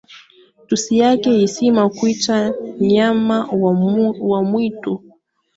[0.63, 3.45] Mtu si yake hisima, kuitwa nyama
[4.21, 5.03] wa mwitu.